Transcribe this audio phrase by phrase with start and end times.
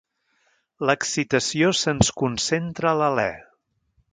[0.89, 3.31] L'excitació se'ns concentra a l'alè.